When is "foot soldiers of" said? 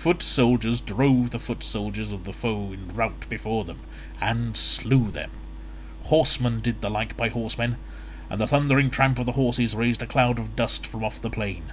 1.38-2.24